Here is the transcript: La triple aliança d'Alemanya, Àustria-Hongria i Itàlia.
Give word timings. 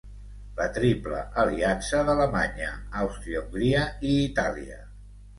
La 0.59 0.65
triple 0.75 1.17
aliança 1.41 1.99
d'Alemanya, 2.07 2.69
Àustria-Hongria 3.01 3.83
i 4.13 4.15
Itàlia. 4.23 4.79